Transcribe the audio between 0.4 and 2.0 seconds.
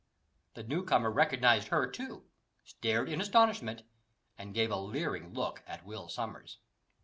The new comer recognised her